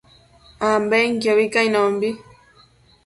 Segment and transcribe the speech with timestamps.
[0.69, 2.09] ambenquiobi cainombi